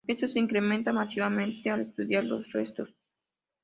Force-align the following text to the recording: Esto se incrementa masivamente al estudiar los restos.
Esto 0.07 0.27
se 0.27 0.39
incrementa 0.39 0.91
masivamente 0.91 1.69
al 1.69 1.81
estudiar 1.81 2.23
los 2.23 2.51
restos. 2.53 2.89